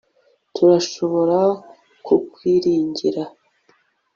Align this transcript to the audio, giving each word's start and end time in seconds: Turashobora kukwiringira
Turashobora 0.55 1.39
kukwiringira 2.05 3.23